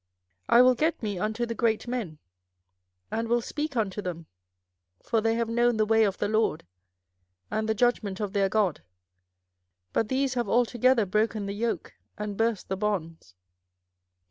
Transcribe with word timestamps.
24:005:005 0.49 0.57
I 0.57 0.61
will 0.63 0.73
get 0.73 1.03
me 1.03 1.19
unto 1.19 1.45
the 1.45 1.53
great 1.53 1.87
men, 1.87 2.17
and 3.11 3.27
will 3.27 3.39
speak 3.39 3.77
unto 3.77 4.01
them; 4.01 4.25
for 5.03 5.21
they 5.21 5.35
have 5.35 5.47
known 5.47 5.77
the 5.77 5.85
way 5.85 6.03
of 6.05 6.17
the 6.17 6.27
LORD, 6.27 6.65
and 7.51 7.69
the 7.69 7.75
judgment 7.75 8.19
of 8.19 8.33
their 8.33 8.49
God: 8.49 8.81
but 9.93 10.09
these 10.09 10.33
have 10.33 10.49
altogether 10.49 11.05
broken 11.05 11.45
the 11.45 11.53
yoke, 11.53 11.93
and 12.17 12.35
burst 12.35 12.67
the 12.67 12.77
bonds. 12.77 13.35